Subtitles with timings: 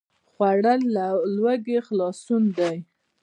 [0.31, 1.05] خوړل له
[1.35, 2.77] لوږې خلاصون دی